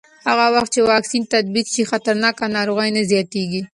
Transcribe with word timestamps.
هغه 0.29 0.45
وخت 0.55 0.69
چې 0.75 0.79
واکسین 0.91 1.23
تطبیق 1.33 1.67
شي، 1.73 1.83
خطرناک 1.91 2.35
ناروغۍ 2.57 2.89
نه 2.97 3.01
زیاتېږي. 3.11 3.61